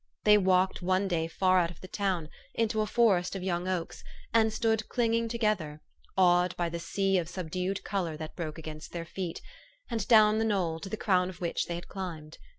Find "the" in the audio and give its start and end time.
1.79-1.87, 3.65-3.69, 6.69-6.79, 10.39-10.43, 10.89-10.97